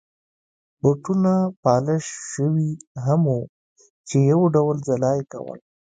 بوټونه 0.81 1.33
پالش 1.63 2.05
شوي 2.33 2.69
هم 3.05 3.21
وو 3.31 3.41
چې 4.07 4.17
یو 4.31 4.41
ډول 4.55 4.75
ځلا 4.87 5.11
يې 5.17 5.23
کول. 5.33 5.59